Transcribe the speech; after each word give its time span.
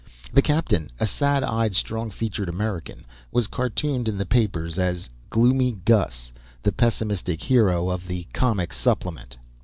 The 0.33 0.41
captain, 0.41 0.89
a 0.99 1.05
sad 1.05 1.43
eyed, 1.43 1.75
strong 1.75 2.09
featured 2.09 2.49
American, 2.49 3.05
was 3.31 3.45
cartooned 3.45 4.07
in 4.07 4.17
the 4.17 4.25
papers 4.25 4.79
as 4.79 5.09
"Gloomy 5.29 5.73
Gus" 5.85 6.31
(the 6.63 6.71
pessimistic 6.71 7.43
hero 7.43 7.87
of 7.87 8.07
the 8.07 8.23
comic 8.33 8.73
supplement). 8.73 9.37